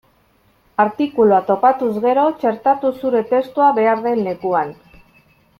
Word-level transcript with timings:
Artikulua 0.83 1.41
topatuz 1.49 1.91
gero, 2.07 2.23
txertatu 2.45 2.93
zure 3.03 3.23
testua 3.35 3.71
behar 3.81 4.05
den 4.09 4.27
lekuan. 4.31 4.77